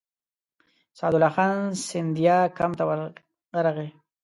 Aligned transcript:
سعدالله 0.97 1.29
خان 1.35 1.51
سیندیا 1.87 2.37
کمپ 2.57 2.73
ته 2.79 2.83
ورغی. 3.55 3.89